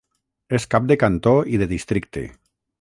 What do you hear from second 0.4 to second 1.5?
És cap de cantó